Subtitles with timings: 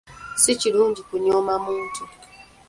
[0.41, 2.01] Si kirungi kunyooma muntu.